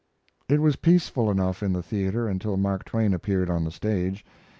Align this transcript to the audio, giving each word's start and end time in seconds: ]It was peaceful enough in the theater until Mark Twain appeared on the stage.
]It 0.49 0.63
was 0.63 0.77
peaceful 0.77 1.29
enough 1.29 1.61
in 1.61 1.73
the 1.73 1.83
theater 1.83 2.27
until 2.27 2.57
Mark 2.57 2.85
Twain 2.85 3.13
appeared 3.13 3.51
on 3.51 3.65
the 3.65 3.69
stage. 3.71 4.25